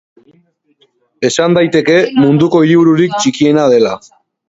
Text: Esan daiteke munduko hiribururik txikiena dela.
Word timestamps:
Esan 1.29 1.59
daiteke 1.59 1.99
munduko 2.25 2.65
hiribururik 2.67 3.17
txikiena 3.23 3.73
dela. 3.79 3.99